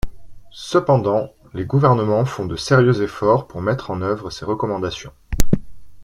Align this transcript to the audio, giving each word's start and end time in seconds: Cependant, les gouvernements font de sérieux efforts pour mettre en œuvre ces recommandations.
Cependant, 0.51 1.31
les 1.53 1.63
gouvernements 1.63 2.25
font 2.25 2.47
de 2.47 2.55
sérieux 2.55 3.03
efforts 3.03 3.45
pour 3.47 3.61
mettre 3.61 3.91
en 3.91 4.01
œuvre 4.01 4.31
ces 4.31 4.45
recommandations. 4.45 5.13